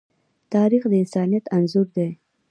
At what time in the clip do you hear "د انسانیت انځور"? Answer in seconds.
0.89-1.87